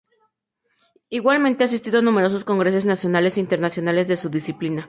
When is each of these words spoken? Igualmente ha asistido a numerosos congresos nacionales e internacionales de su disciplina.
Igualmente 1.09 1.63
ha 1.63 1.67
asistido 1.67 1.99
a 1.99 2.01
numerosos 2.01 2.43
congresos 2.43 2.85
nacionales 2.85 3.37
e 3.37 3.41
internacionales 3.41 4.07
de 4.07 4.17
su 4.17 4.29
disciplina. 4.29 4.79